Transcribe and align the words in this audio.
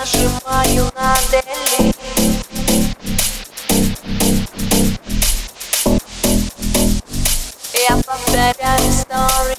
нажимаю 0.00 0.90
на 0.96 1.14
делить 1.30 1.96
Я 7.74 7.96
повторяю 8.06 8.92
story 8.92 9.56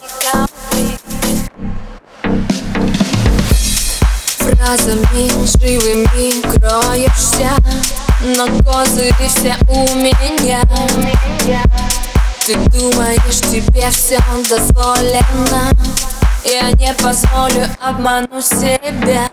Фразами 4.37 5.29
живыми 5.45 6.41
кроешься 6.57 7.55
Но 8.21 8.47
козыри 8.63 9.27
все 9.27 9.55
у 9.69 9.95
меня. 9.95 10.61
Ты 12.45 12.55
думаешь, 12.55 13.41
тебе 13.51 13.89
все 13.91 14.19
дозволено. 14.49 15.71
Я 16.43 16.71
не 16.71 16.93
позволю 16.95 17.67
обмануть 17.79 18.45
себя 18.45 19.29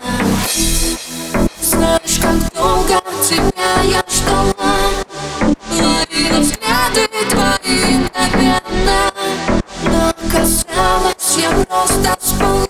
я 11.38 11.51
просто 11.65 12.16
спала. 12.20 12.66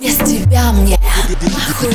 Без 0.00 0.16
тебя 0.16 0.72
мне 0.72 0.98
нахуй. 1.42 1.94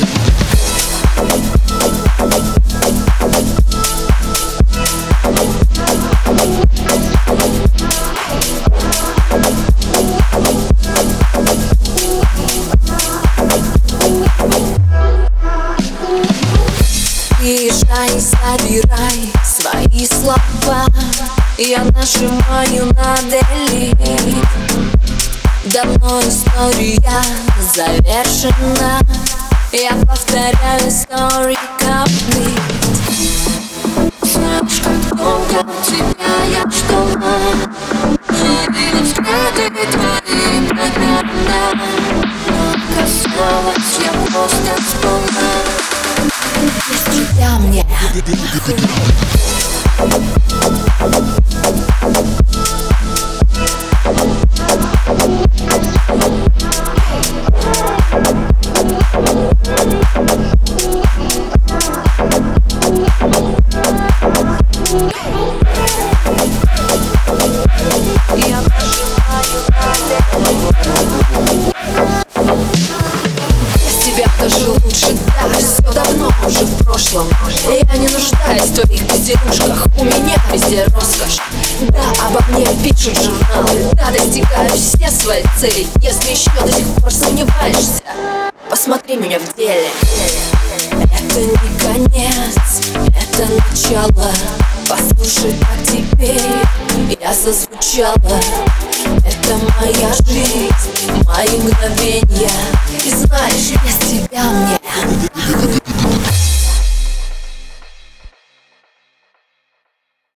Езжай, 17.41 18.09
забирай 18.19 19.31
свои 19.43 20.05
слова. 20.05 20.85
Я 21.57 21.83
нажимаю 21.83 22.85
на 22.93 23.17
делить 23.23 24.49
Давно 25.73 26.19
история 26.21 27.01
завершена. 27.73 28.99
Я 29.71 29.91
повторяю 30.03 30.87
историю 30.87 31.57
complete 31.79 32.59
Знаешь, 34.23 34.81
долго 35.11 35.71
тебя 35.85 36.33
я 36.51 36.63
ждала 36.71 37.35
Ловила 38.29 39.01
взгляды 39.03 39.85
твои 39.91 40.59
мгновенно 40.61 41.61
Но 42.47 42.73
казалось, 42.95 43.99
я 44.03 44.11
просто 44.31 44.71
спала 44.89 45.69
без 46.89 47.01
тебя 47.13 47.51
мне 47.59 47.85
Без 73.75 74.05
тебя 74.05 74.25
даже 74.39 74.69
лучше, 74.69 75.17
все 75.57 75.93
давно 75.93 76.31
уже 76.45 76.65
в 76.65 76.83
прошлом. 76.83 77.27
Я 77.67 77.97
не 77.97 78.07
нуждаюсь 78.07 78.63
в 78.63 78.81
твоих 78.81 79.01
безделушках, 79.03 79.87
у 79.97 80.03
меня 80.03 80.35
везде 80.51 80.85
роскошь. 80.85 81.39
Да, 81.89 82.03
обо 82.25 82.43
мне 82.49 82.65
пишут 82.83 83.15
журналы, 83.21 83.89
да, 83.93 84.11
достигаю 84.11 84.69
все 84.71 85.09
свои 85.09 85.43
цели 85.59 85.87
Если 86.01 86.31
еще 86.31 86.51
до 86.61 86.71
сих 86.71 86.85
пор 86.95 87.11
сомневаешься, 87.11 88.03
посмотри 88.69 89.15
меня 89.15 89.39
в 89.39 89.55
деле. 89.55 89.89
Это 90.91 91.39
не 91.39 91.79
конец, 91.79 92.81
это 92.95 93.47
начало. 93.47 94.31
Послушай, 94.87 95.55
как 95.59 95.83
теперь 95.85 96.41
я 97.21 97.33
зазвучала 97.33 98.41
Это 99.25 99.57
моя 99.79 100.13
жизнь, 100.25 101.23
мои 101.25 101.57
мгновения. 101.57 102.51
И 103.05 103.09
знаешь, 103.11 103.71
без 103.83 103.97
тебя 104.07 104.43
мне 104.43 104.79